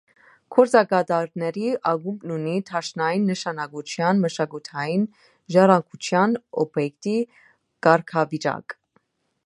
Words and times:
Գործակատարների 0.53 1.65
ակումբն 1.89 2.31
ունի 2.37 2.55
դաշնային 2.69 3.27
նշանակության 3.33 4.23
մշակութային 4.25 5.05
ժառանգության 5.57 6.35
օբյեկտի 6.65 7.15
կարգավիճակ։ 7.89 8.79